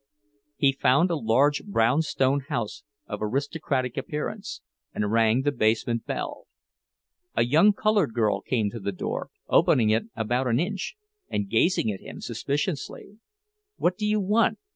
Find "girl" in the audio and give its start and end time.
8.15-8.41